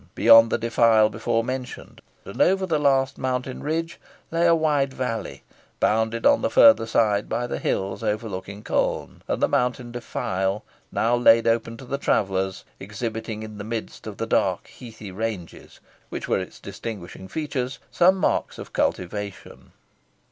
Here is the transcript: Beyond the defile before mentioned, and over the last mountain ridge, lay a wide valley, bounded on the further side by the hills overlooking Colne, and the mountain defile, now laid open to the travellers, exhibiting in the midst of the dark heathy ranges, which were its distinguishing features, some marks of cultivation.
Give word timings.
Beyond 0.15 0.49
the 0.49 0.57
defile 0.57 1.09
before 1.09 1.43
mentioned, 1.43 2.01
and 2.25 2.41
over 2.41 2.65
the 2.65 2.79
last 2.79 3.19
mountain 3.19 3.61
ridge, 3.61 3.99
lay 4.31 4.47
a 4.47 4.55
wide 4.55 4.91
valley, 4.95 5.43
bounded 5.79 6.25
on 6.25 6.41
the 6.41 6.49
further 6.49 6.87
side 6.87 7.29
by 7.29 7.45
the 7.45 7.59
hills 7.59 8.01
overlooking 8.01 8.63
Colne, 8.63 9.21
and 9.27 9.43
the 9.43 9.47
mountain 9.47 9.91
defile, 9.91 10.63
now 10.91 11.15
laid 11.15 11.45
open 11.45 11.77
to 11.77 11.85
the 11.85 11.99
travellers, 11.99 12.65
exhibiting 12.79 13.43
in 13.43 13.59
the 13.59 13.63
midst 13.63 14.07
of 14.07 14.17
the 14.17 14.25
dark 14.25 14.65
heathy 14.65 15.11
ranges, 15.11 15.79
which 16.09 16.27
were 16.27 16.39
its 16.39 16.59
distinguishing 16.59 17.27
features, 17.27 17.77
some 17.91 18.17
marks 18.17 18.57
of 18.57 18.73
cultivation. 18.73 19.71